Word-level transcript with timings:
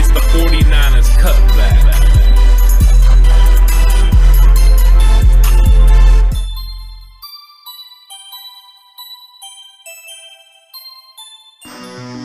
It's 0.00 0.06
the 0.12 0.20
49ers 0.20 1.08
cutback. 1.18 1.74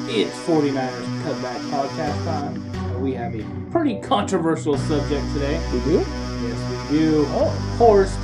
It's 0.08 0.38
49ers 0.46 1.24
Cutback 1.24 1.58
Podcast 1.72 2.24
time. 2.26 3.02
We 3.02 3.16
have 3.16 3.34
a 3.34 3.44
pretty 3.72 4.00
controversial 4.02 4.78
subject 4.78 5.26
today. 5.34 5.60
We 5.74 5.80
do? 5.80 5.98
Yes, 5.98 6.92
we 6.92 7.00
do. 7.00 7.26
Oh, 7.30 7.50
Horst, 7.80 8.20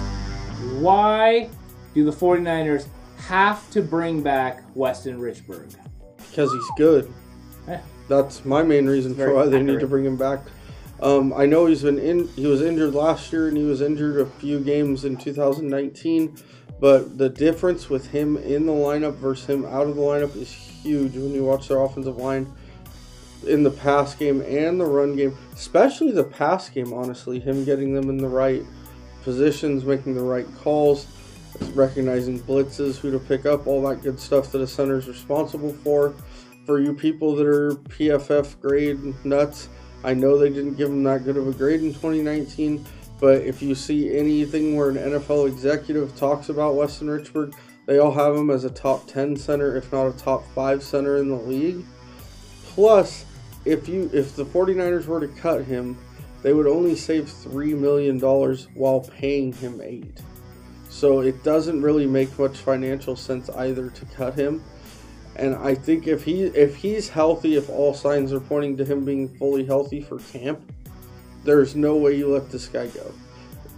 why 0.80 1.50
do 1.96 2.06
the 2.06 2.12
49ers 2.12 2.86
have 3.26 3.68
to 3.72 3.82
bring 3.82 4.22
back 4.22 4.62
Weston 4.76 5.20
Richburg? 5.20 5.76
Because 6.18 6.54
he's 6.54 6.70
good. 6.78 7.12
Eh. 7.68 7.80
That's 8.10 8.44
my 8.44 8.64
main 8.64 8.88
reason 8.88 9.16
for 9.16 9.34
why 9.34 9.46
they 9.46 9.62
need 9.62 9.80
to 9.80 9.88
bring 9.88 10.04
him 10.04 10.18
back. 10.18 10.42
Um, 11.02 11.32
I 11.34 11.46
know 11.46 11.68
he's 11.68 11.84
been 11.84 12.00
in. 12.00 12.28
He 12.30 12.48
was 12.48 12.62
injured 12.62 12.94
last 12.94 13.32
year, 13.32 13.48
and 13.48 13.56
he 13.56 13.64
was 13.64 13.82
injured 13.82 14.20
a 14.20 14.26
few 14.26 14.60
games 14.60 15.06
in 15.06 15.16
2019. 15.16 16.36
But 16.80 17.18
the 17.18 17.30
difference 17.30 17.90
with 17.90 18.08
him 18.08 18.38
in 18.38 18.66
the 18.66 18.74
lineup 18.74 19.16
versus 19.16 19.46
him 19.46 19.66
out 19.66 19.88
of 19.88 19.96
the 19.96 20.02
lineup 20.02 20.36
is 20.36 20.52
huge 20.52 21.14
when 21.14 21.34
you 21.34 21.46
watch 21.46 21.68
their 21.68 21.82
offensive 21.82 22.18
line 22.18 22.52
in 23.48 23.64
the 23.64 23.72
pass 23.72 24.16
game 24.16 24.42
and 24.42 24.80
the 24.80 24.86
run 24.86 25.16
game, 25.16 25.38
especially 25.54 26.12
the 26.12 26.24
pass 26.24 26.70
game. 26.70 26.94
Honestly, 26.94 27.40
him 27.40 27.64
getting 27.64 27.94
them 27.94 28.10
in 28.10 28.18
the 28.18 28.28
right 28.28 28.64
positions, 29.24 29.86
making 29.86 30.16
the 30.16 30.22
right 30.22 30.48
calls, 30.58 31.08
recognizing 31.74 32.40
blitzes, 32.40 32.98
who 32.98 33.12
to 33.12 33.20
pick 33.20 33.46
up, 33.46 33.68
all 33.68 33.88
that 33.88 34.02
good 34.02 34.20
stuff 34.20 34.52
that 34.52 34.62
a 34.62 34.68
center 34.68 34.98
is 34.98 35.08
responsible 35.08 35.74
for. 35.74 36.14
For 36.70 36.80
you 36.80 36.94
people 36.94 37.36
that 37.36 37.48
are 37.48 37.72
PFF 37.72 38.62
grade 38.62 39.26
nuts, 39.26 39.70
I 40.04 40.14
know 40.14 40.38
they 40.38 40.50
didn't 40.50 40.76
give 40.76 40.90
him 40.90 41.02
that 41.02 41.24
good 41.24 41.36
of 41.36 41.48
a 41.48 41.52
grade 41.52 41.82
in 41.82 41.96
2019, 41.96 42.86
but 43.20 43.42
if 43.42 43.60
you 43.60 43.74
see 43.74 44.16
anything 44.16 44.76
where 44.76 44.92
an 44.92 44.98
NFL 44.98 45.48
executive 45.48 46.16
talks 46.16 46.50
about 46.50 46.76
Weston 46.76 47.08
Richburg, 47.08 47.56
they 47.88 47.98
all 47.98 48.12
have 48.12 48.36
him 48.36 48.52
as 48.52 48.66
a 48.66 48.70
top 48.70 49.08
10 49.08 49.36
center, 49.36 49.78
if 49.78 49.92
not 49.92 50.10
a 50.10 50.12
top 50.12 50.46
5 50.54 50.84
center 50.84 51.18
in 51.18 51.30
the 51.30 51.38
league. 51.38 51.84
Plus, 52.66 53.26
if 53.66 53.90
you 53.90 54.08
if 54.14 54.36
the 54.36 54.46
49ers 54.46 55.08
were 55.08 55.22
to 55.22 55.28
cut 55.28 55.66
him, 55.66 55.98
they 56.44 56.54
would 56.54 56.68
only 56.68 56.96
save 56.96 57.28
3 57.32 57.74
million 57.74 58.20
dollars 58.20 58.68
while 58.76 59.00
paying 59.00 59.54
him 59.54 59.82
8. 59.84 60.22
So 60.92 61.22
it 61.22 61.44
doesn't 61.44 61.82
really 61.82 62.06
make 62.06 62.38
much 62.38 62.58
financial 62.58 63.16
sense 63.16 63.50
either 63.50 63.90
to 63.90 64.06
cut 64.06 64.36
him. 64.36 64.64
And 65.40 65.56
I 65.56 65.74
think 65.74 66.06
if 66.06 66.26
he 66.26 66.44
if 66.44 66.76
he's 66.76 67.08
healthy, 67.08 67.56
if 67.56 67.70
all 67.70 67.94
signs 67.94 68.34
are 68.34 68.42
pointing 68.42 68.76
to 68.76 68.84
him 68.84 69.06
being 69.06 69.30
fully 69.38 69.64
healthy 69.64 70.02
for 70.02 70.20
camp, 70.20 70.60
there's 71.46 71.78
no 71.78 71.96
way 71.96 72.18
you 72.18 72.28
let 72.28 72.52
this 72.52 72.68
guy 72.68 72.88
go. 72.88 73.14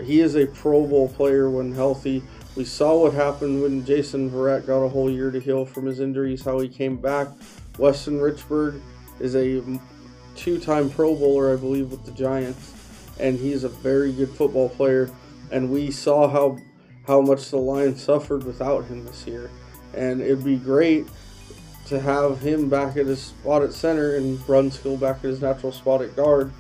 He 0.04 0.22
is 0.22 0.36
a 0.36 0.48
Pro 0.48 0.88
Bowl 0.88 1.08
player 1.10 1.52
when 1.52 1.72
healthy. 1.72 2.24
We 2.56 2.66
saw 2.66 3.04
what 3.04 3.14
happened 3.14 3.62
when 3.62 3.86
Jason 3.86 4.32
Verrett 4.32 4.66
got 4.66 4.82
a 4.82 4.90
whole 4.90 5.10
year 5.10 5.30
to 5.30 5.40
heal 5.40 5.64
from 5.64 5.86
his 5.86 6.00
injuries, 6.00 6.44
how 6.44 6.60
he 6.60 6.68
came 6.68 6.98
back. 6.98 7.28
Weston 7.78 8.18
Richburg 8.20 8.82
is 9.20 9.36
a 9.36 9.62
two-time 10.36 10.90
Pro 10.90 11.14
Bowler, 11.14 11.54
I 11.54 11.58
believe, 11.58 11.92
with 11.92 12.04
the 12.06 12.12
Giants, 12.12 12.74
and 13.20 13.38
he's 13.38 13.64
a 13.64 13.70
very 13.70 14.12
good 14.12 14.32
football 14.32 14.70
player. 14.70 15.12
And 15.52 15.70
we 15.70 15.92
saw 15.92 16.28
how 16.28 16.58
how 17.06 17.22
much 17.22 17.52
the 17.52 17.58
Lions 17.58 18.02
suffered 18.02 18.46
without 18.46 18.86
him 18.86 19.06
this 19.06 19.28
year. 19.28 19.52
And 19.94 20.22
it'd 20.22 20.44
be 20.44 20.58
great 20.58 21.06
to 21.92 22.00
have 22.00 22.40
him 22.40 22.68
back 22.70 22.98
at 22.98 23.06
his 23.06 23.22
spot 23.22 23.62
at 23.62 23.72
center 23.74 24.16
and 24.16 24.40
Brunskill 24.40 25.00
back 25.00 25.18
at 25.18 25.24
his 25.24 25.42
natural 25.42 25.72
spot 25.72 26.02
at 26.02 26.16
guard. 26.16 26.52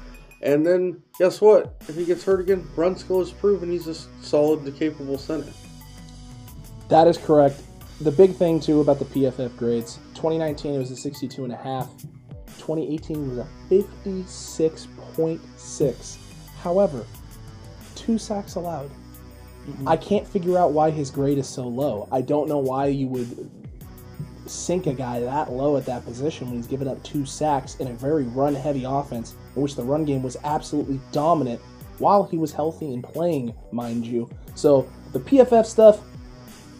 And 0.42 0.64
then 0.66 1.02
guess 1.18 1.42
what? 1.42 1.82
If 1.88 1.96
he 1.96 2.06
gets 2.06 2.24
hurt 2.24 2.42
again, 2.42 2.68
Brunskill 2.76 3.18
has 3.20 3.32
proven 3.32 3.72
he's 3.72 3.88
a 3.88 3.96
solid 4.22 4.64
to 4.66 4.72
capable 4.72 5.18
center. 5.18 5.52
That 6.90 7.08
is 7.08 7.18
correct. 7.18 7.64
The 8.02 8.12
big 8.12 8.36
thing 8.36 8.59
too 8.59 8.81
about 8.81 9.00
the 9.00 9.06
PFF 9.06 9.56
grades, 9.56 9.96
2019 10.16 10.75
it 10.75 10.78
was 10.78 10.92
a 10.92 10.97
62 10.97 11.46
and 11.46 11.53
a 11.53 11.58
half. 11.58 11.90
2018 12.58 13.30
was 13.30 13.38
a 13.38 13.48
56.6. 13.69 16.18
However, 16.62 17.06
two 17.96 18.18
sacks 18.18 18.56
allowed. 18.56 18.90
Mm-hmm. 18.90 19.88
I 19.88 19.96
can't 19.96 20.28
figure 20.28 20.58
out 20.58 20.74
why 20.74 20.90
his 20.90 21.09
grade 21.09 21.38
is 21.38 21.48
so 21.48 21.66
low. 21.68 22.09
I 22.12 22.19
don't 22.22 22.50
know 22.50 22.58
why 22.58 22.88
you 22.88 23.08
would 23.08 23.61
sink 24.51 24.88
a 24.88 24.94
guy 24.94 25.19
that 25.19 25.51
low 25.51 25.78
at 25.78 25.85
that 25.85 26.06
position 26.06 26.47
when 26.47 26.57
he's 26.57 26.67
given 26.67 26.88
up 26.88 27.01
two 27.03 27.25
sacks 27.25 27.75
in 27.78 27.88
a 27.88 27.94
very 27.94 28.23
run 28.23 28.53
heavy 28.53 28.84
offense 28.84 29.35
in 29.56 29.62
which 29.62 29.75
the 29.75 29.84
run 29.84 30.06
game 30.06 30.23
was 30.23 30.38
absolutely 30.44 31.00
dominant 31.12 31.59
while 31.97 32.23
he 32.23 32.38
was 32.38 32.51
healthy 32.51 32.94
and 32.94 33.03
playing, 33.03 33.53
mind 33.72 34.06
you. 34.06 34.29
So 34.56 34.89
the 35.13 35.19
PFF 35.19 35.66
stuff, 35.66 36.01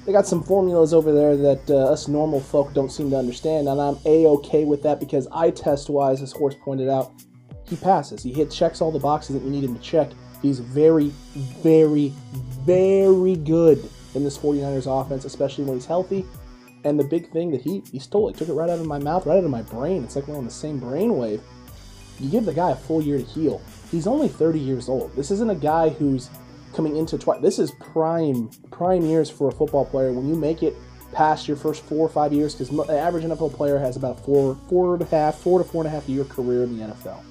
they 0.06 0.12
got 0.12 0.26
some 0.26 0.44
formulas 0.44 0.94
over 0.94 1.12
there 1.12 1.38
that 1.38 1.70
uh, 1.70 1.92
us 1.92 2.08
normal 2.08 2.40
folk 2.40 2.74
don't 2.74 2.92
seem 2.92 3.12
to 3.12 3.18
understand, 3.18 3.68
and 3.68 3.80
I'm 3.80 3.98
a 4.06 4.26
okay 4.28 4.66
with 4.66 4.82
that 4.84 5.00
because 5.00 5.28
eye 5.32 5.52
test 5.52 5.90
wise, 5.90 6.22
as 6.22 6.32
Horst 6.32 6.60
pointed 6.60 6.90
out, 6.90 7.12
he 7.68 7.76
passes. 7.76 8.24
He 8.24 8.34
hit 8.34 8.52
checks 8.52 8.82
all 8.82 8.92
the 8.92 9.00
boxes 9.00 9.36
that 9.36 9.44
you 9.44 9.52
need 9.52 9.64
him 9.64 9.76
to 9.76 9.82
check. 9.82 10.10
He's 10.42 10.60
very, 10.60 11.10
very, 11.62 12.12
very 12.66 13.36
good 13.36 13.88
in 14.16 14.24
this 14.24 14.38
49ers 14.38 14.88
offense, 14.88 15.24
especially 15.26 15.64
when 15.66 15.76
he's 15.76 15.86
healthy. 15.86 16.26
And 16.84 17.00
the 17.00 17.04
big 17.04 17.32
thing 17.32 17.52
that 17.52 17.62
he 17.62 17.84
he 17.92 18.00
stole 18.00 18.30
it, 18.30 18.38
took 18.38 18.50
it 18.50 18.54
right 18.54 18.70
out 18.70 18.80
of 18.80 18.86
my 18.86 19.00
mouth, 19.00 19.26
right 19.26 19.38
out 19.38 19.44
of 19.44 19.52
my 19.52 19.62
brain. 19.62 20.04
It's 20.04 20.16
like 20.16 20.28
we're 20.28 20.38
on 20.38 20.46
the 20.46 20.52
same 20.52 20.80
brainwave. 20.80 21.42
You 22.20 22.30
give 22.30 22.46
the 22.46 22.54
guy 22.54 22.72
a 22.72 22.76
full 22.76 23.02
year 23.02 23.18
to 23.18 23.24
heal. 23.24 23.62
He's 23.90 24.08
only 24.08 24.28
30 24.28 24.60
years 24.60 24.90
old. 24.90 25.16
This 25.16 25.32
isn't 25.32 25.50
a 25.50 25.56
guy 25.56 25.90
who's 25.90 26.30
coming 26.74 26.98
into 26.98 27.18
twi- 27.18 27.40
this 27.40 27.60
is 27.60 27.72
prime 27.72 28.50
prime 28.72 29.04
years 29.04 29.30
for 29.30 29.50
a 29.50 29.52
football 29.52 29.86
player 29.86 30.12
when 30.14 30.28
you 30.28 30.36
make 30.36 30.64
it 30.64 30.76
past 31.12 31.48
your 31.48 31.58
first 31.58 31.84
four 31.84 32.06
or 32.06 32.10
five 32.10 32.32
years 32.32 32.56
because 32.56 32.70
the 32.70 32.98
average 32.98 33.26
NFL 33.26 33.54
player 33.54 33.78
has 33.78 33.98
about 33.98 34.24
four 34.24 34.58
four 34.70 34.94
and 34.94 35.04
a 35.04 35.06
half 35.06 35.36
four 35.36 35.60
to 35.60 35.66
four 35.66 35.84
and 35.84 35.88
a 35.88 35.92
half 35.92 36.08
year 36.08 36.24
career 36.24 36.64
in 36.64 36.78
the 36.78 36.86
NFL. 36.86 37.22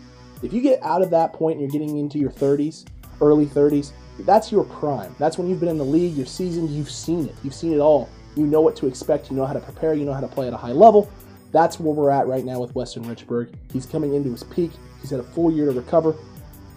If 0.42 0.52
you 0.52 0.60
get 0.60 0.82
out 0.82 1.02
of 1.02 1.10
that 1.10 1.32
point 1.32 1.58
and 1.58 1.62
you're 1.62 1.70
getting 1.70 1.98
into 1.98 2.18
your 2.18 2.30
30s, 2.30 2.86
early 3.20 3.44
30s, 3.44 3.92
that's 4.20 4.50
your 4.50 4.64
prime. 4.64 5.14
That's 5.18 5.36
when 5.36 5.48
you've 5.48 5.60
been 5.60 5.68
in 5.68 5.78
the 5.78 5.84
league, 5.84 6.14
you're 6.14 6.26
seasoned, 6.26 6.70
you've 6.70 6.90
seen 6.90 7.26
it, 7.28 7.34
you've 7.42 7.54
seen 7.54 7.74
it 7.74 7.78
all. 7.78 8.08
You 8.36 8.46
know 8.46 8.60
what 8.60 8.76
to 8.76 8.86
expect, 8.86 9.30
you 9.30 9.36
know 9.36 9.46
how 9.46 9.52
to 9.52 9.60
prepare, 9.60 9.94
you 9.94 10.04
know 10.04 10.12
how 10.12 10.20
to 10.20 10.28
play 10.28 10.46
at 10.46 10.52
a 10.52 10.56
high 10.56 10.72
level. 10.72 11.10
That's 11.52 11.80
where 11.80 11.92
we're 11.92 12.10
at 12.10 12.26
right 12.26 12.44
now 12.44 12.60
with 12.60 12.74
Weston 12.74 13.04
Richburg. 13.04 13.52
He's 13.72 13.86
coming 13.86 14.14
into 14.14 14.30
his 14.30 14.44
peak. 14.44 14.70
He's 15.00 15.10
had 15.10 15.20
a 15.20 15.24
full 15.24 15.50
year 15.50 15.66
to 15.66 15.72
recover. 15.72 16.14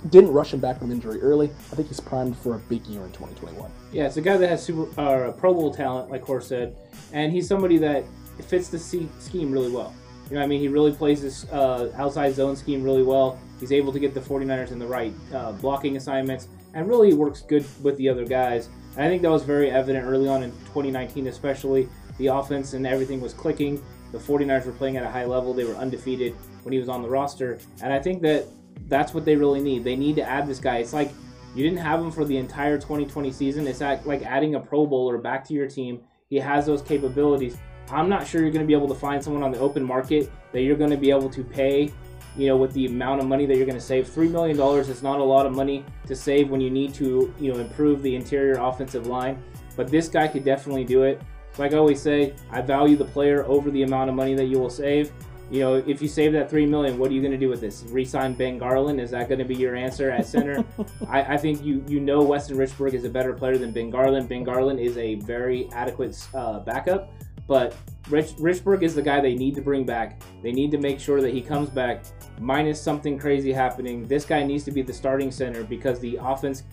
Didn't 0.09 0.33
rush 0.33 0.53
him 0.53 0.59
back 0.59 0.79
from 0.79 0.91
injury 0.91 1.21
early. 1.21 1.49
I 1.71 1.75
think 1.75 1.87
he's 1.87 1.99
primed 1.99 2.35
for 2.37 2.55
a 2.55 2.59
big 2.59 2.85
year 2.87 3.03
in 3.03 3.11
2021. 3.11 3.71
Yeah, 3.91 4.07
it's 4.07 4.17
a 4.17 4.21
guy 4.21 4.35
that 4.35 4.49
has 4.49 4.63
super 4.63 4.87
uh, 4.99 5.31
Pro 5.31 5.53
Bowl 5.53 5.73
talent, 5.73 6.09
like 6.09 6.23
Horst 6.23 6.49
said, 6.49 6.75
and 7.13 7.31
he's 7.31 7.47
somebody 7.47 7.77
that 7.77 8.03
fits 8.47 8.67
the 8.69 8.79
scheme 8.79 9.51
really 9.51 9.71
well. 9.71 9.93
You 10.33 10.39
know, 10.39 10.45
I 10.45 10.47
mean, 10.47 10.59
he 10.59 10.67
really 10.67 10.91
plays 10.91 11.21
this 11.21 11.47
uh, 11.51 11.91
outside 11.95 12.33
zone 12.33 12.55
scheme 12.55 12.81
really 12.81 13.03
well. 13.03 13.37
He's 13.59 13.71
able 13.71 13.93
to 13.93 13.99
get 13.99 14.15
the 14.15 14.19
49ers 14.19 14.71
in 14.71 14.79
the 14.79 14.87
right 14.87 15.13
uh, 15.31 15.51
blocking 15.51 15.95
assignments, 15.95 16.47
and 16.73 16.87
really 16.87 17.13
works 17.13 17.43
good 17.43 17.63
with 17.83 17.97
the 17.97 18.09
other 18.09 18.25
guys. 18.25 18.67
And 18.95 19.05
I 19.05 19.09
think 19.09 19.21
that 19.21 19.29
was 19.29 19.43
very 19.43 19.69
evident 19.69 20.07
early 20.07 20.27
on 20.27 20.41
in 20.41 20.49
2019, 20.49 21.27
especially. 21.27 21.87
The 22.17 22.27
offense 22.27 22.73
and 22.73 22.87
everything 22.87 23.21
was 23.21 23.31
clicking. 23.31 23.79
The 24.11 24.17
49ers 24.17 24.65
were 24.65 24.71
playing 24.71 24.97
at 24.97 25.03
a 25.03 25.07
high 25.07 25.25
level. 25.25 25.53
They 25.53 25.65
were 25.65 25.75
undefeated 25.75 26.33
when 26.63 26.73
he 26.73 26.79
was 26.79 26.89
on 26.89 27.03
the 27.03 27.09
roster. 27.09 27.59
And 27.83 27.93
I 27.93 27.99
think 27.99 28.23
that 28.23 28.47
that's 28.87 29.13
what 29.13 29.25
they 29.25 29.35
really 29.35 29.61
need. 29.61 29.83
They 29.83 29.95
need 29.95 30.15
to 30.15 30.27
add 30.27 30.47
this 30.47 30.59
guy. 30.59 30.77
It's 30.77 30.93
like 30.93 31.11
you 31.53 31.63
didn't 31.63 31.77
have 31.77 31.99
him 31.99 32.09
for 32.09 32.25
the 32.25 32.37
entire 32.37 32.79
2020 32.79 33.31
season. 33.31 33.67
It's 33.67 33.81
like 33.81 34.23
adding 34.23 34.55
a 34.55 34.59
Pro 34.59 34.87
Bowler 34.87 35.19
back 35.19 35.45
to 35.49 35.53
your 35.53 35.67
team. 35.67 36.01
He 36.27 36.37
has 36.37 36.65
those 36.65 36.81
capabilities. 36.81 37.55
I'm 37.89 38.09
not 38.09 38.25
sure 38.25 38.41
you're 38.41 38.51
going 38.51 38.63
to 38.63 38.67
be 38.67 38.73
able 38.73 38.87
to 38.87 38.95
find 38.95 39.23
someone 39.23 39.43
on 39.43 39.51
the 39.51 39.59
open 39.59 39.83
market 39.83 40.31
that 40.51 40.61
you're 40.61 40.77
going 40.77 40.89
to 40.89 40.97
be 40.97 41.09
able 41.09 41.29
to 41.29 41.43
pay, 41.43 41.91
you 42.35 42.47
know, 42.47 42.57
with 42.57 42.73
the 42.73 42.85
amount 42.85 43.21
of 43.21 43.27
money 43.27 43.45
that 43.45 43.57
you're 43.57 43.65
going 43.65 43.77
to 43.77 43.83
save. 43.83 44.07
$3 44.07 44.31
million 44.31 44.59
is 44.79 45.03
not 45.03 45.19
a 45.19 45.23
lot 45.23 45.45
of 45.45 45.53
money 45.53 45.85
to 46.07 46.15
save 46.15 46.49
when 46.49 46.61
you 46.61 46.69
need 46.69 46.93
to, 46.95 47.33
you 47.39 47.53
know, 47.53 47.59
improve 47.59 48.01
the 48.01 48.15
interior 48.15 48.59
offensive 48.59 49.07
line. 49.07 49.41
But 49.75 49.89
this 49.89 50.07
guy 50.07 50.27
could 50.27 50.43
definitely 50.43 50.85
do 50.85 51.03
it. 51.03 51.21
Like 51.57 51.73
I 51.73 51.77
always 51.77 52.01
say, 52.01 52.33
I 52.51 52.61
value 52.61 52.95
the 52.95 53.05
player 53.05 53.45
over 53.45 53.69
the 53.69 53.83
amount 53.83 54.09
of 54.09 54.15
money 54.15 54.33
that 54.35 54.45
you 54.45 54.59
will 54.59 54.69
save. 54.69 55.11
You 55.51 55.59
know, 55.59 55.75
if 55.75 56.01
you 56.01 56.07
save 56.07 56.33
that 56.33 56.49
three 56.49 56.65
million, 56.65 56.97
what 56.97 57.11
are 57.11 57.13
you 57.13 57.21
going 57.21 57.33
to 57.33 57.37
do 57.37 57.49
with 57.49 57.61
this? 57.61 57.83
Resign 57.89 58.33
Ben 58.33 58.57
Garland? 58.57 58.99
Is 58.99 59.11
that 59.11 59.27
going 59.27 59.37
to 59.39 59.45
be 59.45 59.53
your 59.53 59.75
answer 59.75 60.09
at 60.09 60.25
center? 60.25 60.65
I, 61.07 61.35
I 61.35 61.37
think 61.37 61.63
you 61.63 61.83
you 61.87 61.99
know 61.99 62.23
Weston 62.23 62.57
Richburg 62.57 62.93
is 62.93 63.03
a 63.03 63.09
better 63.09 63.33
player 63.33 63.57
than 63.57 63.71
Ben 63.71 63.91
Garland. 63.91 64.27
Ben 64.27 64.43
Garland 64.43 64.79
is 64.79 64.97
a 64.97 65.15
very 65.15 65.69
adequate 65.71 66.17
uh, 66.33 66.59
backup, 66.61 67.13
but 67.47 67.75
Rich, 68.09 68.35
Richburg 68.35 68.83
is 68.83 68.95
the 68.95 69.01
guy 69.01 69.21
they 69.21 69.35
need 69.35 69.55
to 69.55 69.61
bring 69.61 69.85
back. 69.85 70.21
They 70.41 70.51
need 70.51 70.71
to 70.71 70.77
make 70.77 70.99
sure 70.99 71.21
that 71.21 71.33
he 71.33 71.41
comes 71.41 71.69
back, 71.69 72.03
minus 72.39 72.81
something 72.81 73.17
crazy 73.17 73.53
happening. 73.53 74.05
This 74.07 74.25
guy 74.25 74.43
needs 74.43 74.63
to 74.65 74.71
be 74.71 74.81
the 74.81 74.93
starting 74.93 75.31
center 75.31 75.63
because 75.63 75.99
the 75.99 76.17
offense 76.21 76.63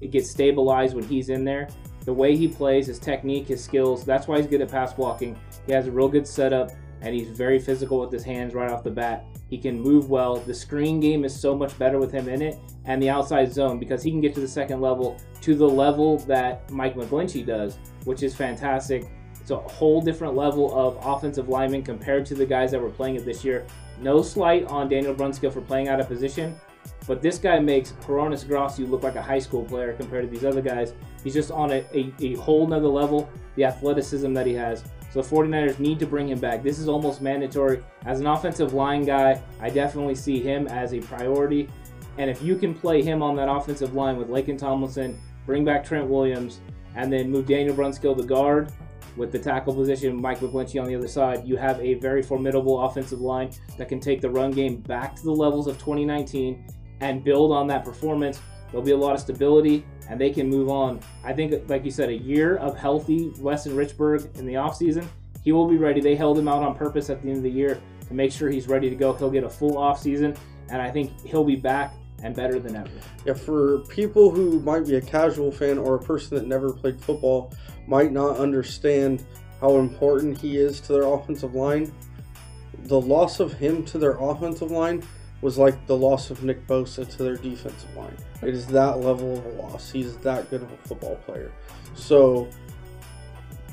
it 0.00 0.10
gets 0.10 0.30
stabilized 0.30 0.94
when 0.94 1.04
he's 1.04 1.30
in 1.30 1.44
there. 1.44 1.68
The 2.04 2.12
way 2.12 2.36
he 2.36 2.48
plays, 2.48 2.86
his 2.88 2.98
technique, 2.98 3.48
his 3.48 3.64
skills, 3.64 4.04
that's 4.04 4.28
why 4.28 4.36
he's 4.36 4.46
good 4.46 4.60
at 4.60 4.70
pass 4.70 4.92
blocking. 4.92 5.38
He 5.66 5.72
has 5.72 5.86
a 5.86 5.90
real 5.90 6.08
good 6.08 6.26
setup. 6.26 6.70
and 7.00 7.14
he's 7.14 7.28
very 7.28 7.58
physical 7.58 8.00
with 8.00 8.10
his 8.10 8.24
hands 8.24 8.54
right 8.54 8.70
off 8.70 8.82
the 8.82 8.90
bat. 8.90 9.26
He 9.50 9.58
can 9.58 9.78
move 9.78 10.08
well. 10.08 10.36
The 10.36 10.54
screen 10.54 11.00
game 11.00 11.24
is 11.24 11.38
so 11.38 11.54
much 11.54 11.78
better 11.78 11.98
with 11.98 12.10
him 12.10 12.28
in 12.28 12.40
it, 12.40 12.58
and 12.86 13.00
the 13.00 13.10
outside 13.10 13.52
zone 13.52 13.78
because 13.78 14.02
he 14.02 14.10
can 14.10 14.22
get 14.22 14.34
to 14.34 14.40
the 14.40 14.48
second 14.48 14.80
level 14.80 15.20
to 15.42 15.54
the 15.54 15.68
level 15.68 16.18
that 16.20 16.70
Mike 16.70 16.94
McGlinchey 16.94 17.44
does, 17.44 17.76
which 18.04 18.22
is 18.22 18.34
fantastic. 18.34 19.04
It's 19.44 19.50
a 19.50 19.58
whole 19.58 20.00
different 20.00 20.34
level 20.34 20.74
of 20.74 20.96
offensive 21.04 21.50
lineman 21.50 21.82
compared 21.82 22.24
to 22.24 22.34
the 22.34 22.46
guys 22.46 22.70
that 22.70 22.80
were 22.80 22.88
playing 22.88 23.16
it 23.16 23.26
this 23.26 23.44
year. 23.44 23.66
No 24.00 24.22
slight 24.22 24.64
on 24.68 24.88
Daniel 24.88 25.14
Brunskill 25.14 25.52
for 25.52 25.60
playing 25.60 25.88
out 25.88 26.00
of 26.00 26.08
position, 26.08 26.58
but 27.06 27.20
this 27.20 27.36
guy 27.36 27.58
makes 27.58 27.92
Hroniss 28.06 28.42
Grasu 28.42 28.88
look 28.88 29.02
like 29.02 29.16
a 29.16 29.22
high 29.22 29.38
school 29.38 29.62
player 29.62 29.92
compared 29.92 30.24
to 30.24 30.30
these 30.30 30.46
other 30.46 30.62
guys. 30.62 30.94
He's 31.22 31.34
just 31.34 31.50
on 31.50 31.72
a, 31.72 31.84
a, 31.92 32.10
a 32.20 32.36
whole 32.36 32.66
nother 32.66 32.88
level, 32.88 33.28
the 33.56 33.64
athleticism 33.64 34.32
that 34.32 34.46
he 34.46 34.54
has. 34.54 34.82
So 35.12 35.20
the 35.20 35.28
49ers 35.28 35.78
need 35.78 35.98
to 35.98 36.06
bring 36.06 36.26
him 36.30 36.38
back. 36.38 36.62
This 36.62 36.78
is 36.78 36.88
almost 36.88 37.20
mandatory. 37.20 37.84
As 38.06 38.20
an 38.20 38.26
offensive 38.26 38.72
line 38.72 39.04
guy, 39.04 39.42
I 39.60 39.68
definitely 39.68 40.14
see 40.14 40.40
him 40.40 40.68
as 40.68 40.94
a 40.94 41.00
priority. 41.00 41.68
And 42.16 42.30
if 42.30 42.40
you 42.40 42.56
can 42.56 42.72
play 42.72 43.02
him 43.02 43.22
on 43.22 43.36
that 43.36 43.50
offensive 43.50 43.94
line 43.94 44.16
with 44.16 44.30
Laken 44.30 44.56
Tomlinson, 44.56 45.20
bring 45.44 45.66
back 45.66 45.84
Trent 45.84 46.08
Williams, 46.08 46.60
and 46.96 47.12
then 47.12 47.30
move 47.30 47.46
Daniel 47.46 47.76
Brunskill 47.76 48.16
to 48.16 48.22
guard 48.22 48.72
with 49.16 49.32
the 49.32 49.38
tackle 49.38 49.74
position, 49.74 50.20
Mike 50.20 50.40
McGlinchey 50.40 50.80
on 50.80 50.88
the 50.88 50.94
other 50.94 51.08
side, 51.08 51.46
you 51.46 51.56
have 51.56 51.80
a 51.80 51.94
very 51.94 52.22
formidable 52.22 52.80
offensive 52.80 53.20
line 53.20 53.50
that 53.78 53.88
can 53.88 54.00
take 54.00 54.20
the 54.20 54.30
run 54.30 54.50
game 54.50 54.76
back 54.76 55.14
to 55.16 55.22
the 55.22 55.30
levels 55.30 55.66
of 55.66 55.78
2019 55.78 56.64
and 57.00 57.22
build 57.22 57.52
on 57.52 57.66
that 57.68 57.84
performance. 57.84 58.40
There'll 58.70 58.84
be 58.84 58.92
a 58.92 58.96
lot 58.96 59.14
of 59.14 59.20
stability 59.20 59.84
and 60.08 60.20
they 60.20 60.30
can 60.30 60.48
move 60.48 60.68
on. 60.68 61.00
I 61.22 61.32
think, 61.32 61.68
like 61.68 61.84
you 61.84 61.90
said, 61.90 62.08
a 62.08 62.16
year 62.16 62.56
of 62.56 62.76
healthy 62.76 63.32
Weston 63.38 63.76
Richburg 63.76 64.36
in 64.36 64.46
the 64.46 64.54
offseason, 64.54 65.06
he 65.42 65.52
will 65.52 65.68
be 65.68 65.76
ready. 65.76 66.00
They 66.00 66.16
held 66.16 66.38
him 66.38 66.48
out 66.48 66.62
on 66.62 66.74
purpose 66.74 67.10
at 67.10 67.22
the 67.22 67.28
end 67.28 67.38
of 67.38 67.42
the 67.42 67.50
year 67.50 67.80
to 68.08 68.14
make 68.14 68.32
sure 68.32 68.50
he's 68.50 68.66
ready 68.66 68.90
to 68.90 68.96
go. 68.96 69.12
He'll 69.12 69.30
get 69.30 69.44
a 69.44 69.48
full 69.48 69.74
offseason, 69.74 70.36
and 70.70 70.82
I 70.82 70.90
think 70.90 71.12
he'll 71.24 71.44
be 71.44 71.56
back 71.56 71.94
and 72.24 72.34
better 72.34 72.58
than 72.58 72.74
ever. 72.74 72.90
Yeah, 73.24 73.34
for 73.34 73.80
people 73.80 74.30
who 74.30 74.58
might 74.60 74.86
be 74.86 74.96
a 74.96 75.00
casual 75.00 75.52
fan 75.52 75.78
or 75.78 75.94
a 75.94 76.00
person 76.00 76.36
that 76.36 76.46
never 76.48 76.72
played 76.72 77.00
football, 77.00 77.52
might 77.86 78.12
not 78.12 78.38
understand 78.38 79.24
how 79.60 79.76
important 79.76 80.38
he 80.38 80.56
is 80.56 80.80
to 80.80 80.94
their 80.94 81.04
offensive 81.04 81.54
line. 81.54 81.92
The 82.84 83.00
loss 83.00 83.40
of 83.40 83.52
him 83.52 83.84
to 83.86 83.98
their 83.98 84.16
offensive 84.18 84.70
line 84.70 85.02
was 85.42 85.58
like 85.58 85.86
the 85.86 85.96
loss 85.96 86.30
of 86.30 86.42
Nick 86.42 86.66
Bosa 86.66 87.06
to 87.06 87.22
their 87.22 87.36
defensive 87.36 87.94
line. 87.94 88.16
It 88.42 88.54
is 88.54 88.66
that 88.68 89.00
level 89.00 89.36
of 89.36 89.44
a 89.44 89.48
loss. 89.62 89.90
He's 89.90 90.16
that 90.18 90.48
good 90.48 90.62
of 90.62 90.72
a 90.72 90.76
football 90.78 91.16
player. 91.26 91.52
So 91.94 92.48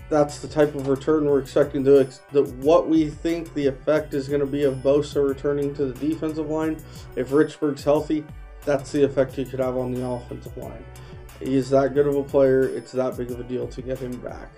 that's 0.09 0.39
the 0.39 0.47
type 0.49 0.75
of 0.75 0.89
return 0.89 1.23
we're 1.23 1.39
expecting 1.39 1.85
to 1.85 2.01
ex- 2.01 2.19
what 2.59 2.89
we 2.89 3.09
think 3.09 3.53
the 3.53 3.65
effect 3.65 4.13
is 4.13 4.27
going 4.27 4.41
to 4.41 4.45
be 4.45 4.63
of 4.63 4.75
Bosa 4.75 5.25
returning 5.25 5.73
to 5.75 5.85
the 5.85 6.07
defensive 6.07 6.49
line. 6.49 6.77
If 7.15 7.29
Richburg's 7.29 7.85
healthy, 7.85 8.25
that's 8.65 8.91
the 8.91 9.03
effect 9.03 9.33
he 9.33 9.45
could 9.45 9.59
have 9.59 9.77
on 9.77 9.91
the 9.91 10.05
offensive 10.05 10.55
line. 10.57 10.83
He's 11.39 11.69
that 11.71 11.93
good 11.93 12.07
of 12.07 12.15
a 12.15 12.23
player. 12.23 12.63
It's 12.63 12.91
that 12.91 13.17
big 13.17 13.31
of 13.31 13.39
a 13.39 13.43
deal 13.43 13.67
to 13.67 13.81
get 13.81 13.99
him 13.99 14.17
back. 14.17 14.51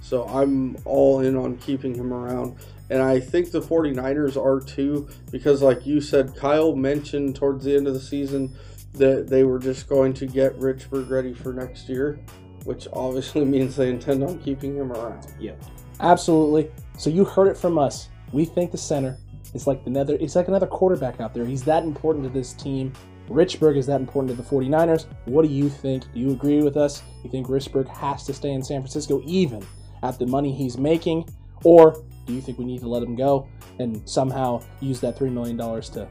So 0.00 0.26
I'm 0.26 0.76
all 0.84 1.20
in 1.20 1.36
on 1.36 1.58
keeping 1.58 1.94
him 1.94 2.12
around. 2.12 2.56
And 2.88 3.00
I 3.00 3.20
think 3.20 3.52
the 3.52 3.60
49ers 3.60 4.36
are 4.36 4.60
too, 4.60 5.08
because 5.30 5.62
like 5.62 5.86
you 5.86 6.00
said, 6.00 6.34
Kyle 6.34 6.74
mentioned 6.74 7.36
towards 7.36 7.64
the 7.64 7.76
end 7.76 7.86
of 7.86 7.94
the 7.94 8.00
season 8.00 8.56
that 8.94 9.28
they 9.28 9.44
were 9.44 9.58
just 9.58 9.88
going 9.88 10.12
to 10.14 10.26
get 10.26 10.58
Richburg 10.58 11.08
ready 11.10 11.32
for 11.32 11.52
next 11.52 11.88
year, 11.88 12.18
which 12.64 12.88
obviously 12.92 13.44
means 13.44 13.76
they 13.76 13.90
intend 13.90 14.24
on 14.24 14.38
keeping 14.40 14.76
him 14.76 14.90
around. 14.92 15.26
Yep. 15.38 15.62
Absolutely. 16.00 16.70
So 16.98 17.10
you 17.10 17.24
heard 17.24 17.46
it 17.46 17.56
from 17.56 17.78
us. 17.78 18.08
We 18.32 18.44
think 18.44 18.72
the 18.72 18.78
center 18.78 19.18
is 19.54 19.66
like 19.66 19.80
another 19.86 20.16
it's 20.20 20.36
like 20.36 20.48
another 20.48 20.66
quarterback 20.66 21.20
out 21.20 21.34
there. 21.34 21.44
He's 21.44 21.64
that 21.64 21.84
important 21.84 22.24
to 22.24 22.30
this 22.30 22.52
team. 22.54 22.92
Richburg 23.30 23.76
is 23.76 23.86
that 23.86 24.00
important 24.00 24.36
to 24.36 24.42
the 24.42 24.48
49ers. 24.48 25.06
What 25.24 25.46
do 25.46 25.48
you 25.48 25.68
think? 25.68 26.12
Do 26.12 26.18
you 26.18 26.32
agree 26.32 26.62
with 26.62 26.76
us? 26.76 27.02
You 27.22 27.30
think 27.30 27.46
Richburg 27.46 27.86
has 27.88 28.26
to 28.26 28.34
stay 28.34 28.50
in 28.50 28.62
San 28.62 28.80
Francisco 28.80 29.22
even 29.24 29.64
at 30.02 30.18
the 30.18 30.26
money 30.26 30.52
he's 30.52 30.76
making? 30.76 31.28
Or 31.62 32.02
do 32.26 32.32
you 32.32 32.40
think 32.40 32.58
we 32.58 32.64
need 32.64 32.80
to 32.80 32.88
let 32.88 33.02
him 33.02 33.14
go 33.14 33.46
and 33.78 34.06
somehow 34.08 34.62
use 34.80 35.00
that 35.00 35.16
$3 35.16 35.32
million 35.32 35.56
to 35.56 36.08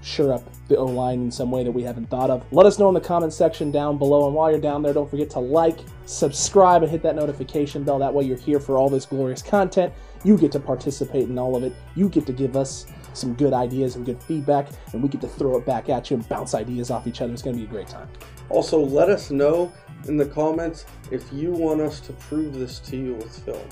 shore 0.00 0.32
up 0.32 0.42
the 0.68 0.76
O 0.76 0.84
line 0.84 1.22
in 1.22 1.30
some 1.30 1.50
way 1.50 1.64
that 1.64 1.72
we 1.72 1.82
haven't 1.82 2.08
thought 2.08 2.30
of? 2.30 2.44
Let 2.52 2.64
us 2.64 2.78
know 2.78 2.88
in 2.88 2.94
the 2.94 3.00
comment 3.00 3.34
section 3.34 3.70
down 3.70 3.98
below. 3.98 4.26
And 4.26 4.34
while 4.34 4.50
you're 4.50 4.60
down 4.60 4.82
there, 4.82 4.94
don't 4.94 5.10
forget 5.10 5.28
to 5.30 5.40
like, 5.40 5.80
subscribe, 6.06 6.82
and 6.82 6.90
hit 6.90 7.02
that 7.02 7.16
notification 7.16 7.84
bell. 7.84 7.98
That 7.98 8.14
way 8.14 8.24
you're 8.24 8.38
here 8.38 8.60
for 8.60 8.78
all 8.78 8.88
this 8.88 9.04
glorious 9.04 9.42
content. 9.42 9.92
You 10.24 10.38
get 10.38 10.52
to 10.52 10.60
participate 10.60 11.28
in 11.28 11.38
all 11.38 11.54
of 11.54 11.64
it. 11.64 11.74
You 11.94 12.08
get 12.08 12.24
to 12.26 12.32
give 12.32 12.56
us 12.56 12.86
some 13.16 13.34
good 13.34 13.52
ideas 13.52 13.96
and 13.96 14.04
good 14.04 14.22
feedback, 14.22 14.68
and 14.92 15.02
we 15.02 15.08
get 15.08 15.20
to 15.22 15.28
throw 15.28 15.56
it 15.56 15.66
back 15.66 15.88
at 15.88 16.10
you 16.10 16.16
and 16.16 16.28
bounce 16.28 16.54
ideas 16.54 16.90
off 16.90 17.06
each 17.06 17.20
other. 17.20 17.32
It's 17.32 17.42
going 17.42 17.56
to 17.56 17.60
be 17.62 17.68
a 17.68 17.70
great 17.70 17.88
time. 17.88 18.08
Also, 18.48 18.78
let 18.78 19.08
us 19.08 19.30
know 19.30 19.72
in 20.06 20.16
the 20.16 20.26
comments 20.26 20.84
if 21.10 21.32
you 21.32 21.50
want 21.50 21.80
us 21.80 22.00
to 22.00 22.12
prove 22.14 22.54
this 22.54 22.78
to 22.80 22.96
you 22.96 23.14
with 23.14 23.38
film. 23.44 23.68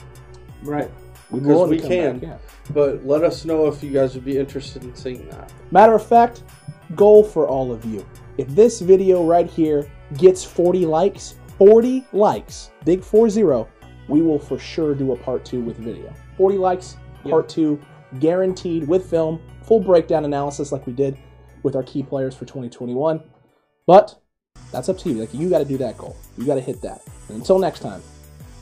Right. 0.63 0.91
We'd 1.31 1.43
Because 1.43 1.69
we 1.69 1.81
can. 1.81 2.19
back, 2.19 2.29
yeah. 2.29 2.39
But 2.73 3.05
let 3.07 3.23
us 3.23 3.45
know 3.45 3.67
if 3.67 3.83
you 3.83 3.91
guys 3.91 4.15
would 4.15 4.25
be 4.25 4.39
interested 4.39 4.85
in 4.85 4.95
seeing 4.95 5.29
that. 5.31 5.53
Matter 5.71 5.95
of 5.95 6.07
fact, 6.07 6.43
goal 6.95 7.25
for 7.25 7.47
all 7.49 7.73
of 7.73 7.85
you. 7.85 8.07
If 8.39 8.49
this 8.49 8.81
video 8.81 9.25
right 9.25 9.47
here 9.47 9.89
gets 10.17 10.45
40 10.45 10.87
likes, 10.87 11.37
40 11.59 12.05
likes, 12.13 12.71
big 12.85 13.03
40, 13.03 13.67
we 14.09 14.23
will 14.23 14.39
for 14.39 14.59
sure 14.59 14.95
do 14.95 15.13
a 15.13 15.17
part 15.17 15.45
two 15.45 15.61
with 15.61 15.77
video. 15.77 16.13
40 16.37 16.59
likes, 16.59 16.97
part 17.23 17.49
two, 17.49 17.81
guaranteed 18.21 18.87
with 18.89 19.09
film, 19.09 19.41
full 19.63 19.81
breakdown 19.81 20.25
analysis 20.25 20.73
like 20.73 20.87
we 20.87 20.93
did 20.93 21.17
with 21.63 21.77
our 21.77 21.83
key 21.83 22.03
players 22.03 22.35
for 22.35 22.45
2021. 22.45 23.23
But 23.87 24.21
that's 24.71 24.89
up 24.89 24.99
to 24.99 25.11
you. 25.11 25.17
Like 25.17 25.35
you 25.35 25.49
got 25.51 25.59
to 25.59 25.65
do 25.65 25.79
that 25.79 25.99
goal. 25.99 26.17
You 26.37 26.47
got 26.47 26.57
to 26.57 26.61
hit 26.61 26.81
that. 26.83 27.03
And 27.29 27.39
until 27.39 27.59
next 27.59 27.81
time, 27.81 28.03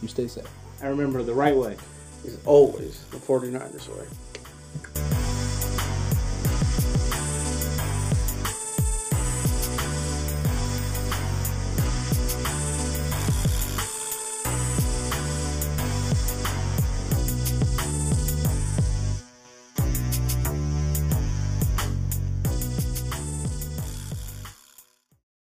you 0.00 0.08
stay 0.08 0.28
safe. 0.28 0.48
I 0.82 0.86
remember 0.86 1.22
the 1.22 1.34
right 1.34 1.54
way. 1.54 1.76
Is 2.24 2.38
always 2.44 3.04
the 3.06 3.16
49ers 3.16 3.88
way. 3.88 4.06